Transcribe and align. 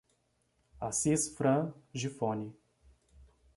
Assis 0.87 1.27
Fran 1.27 1.71
Gifone 1.93 2.55